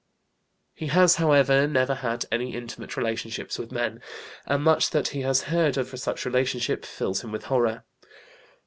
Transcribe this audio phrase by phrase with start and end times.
[0.73, 4.01] He has, however, never had any intimate relationships with men,
[4.47, 7.83] and much that he has heard of such relationships fills him with horror.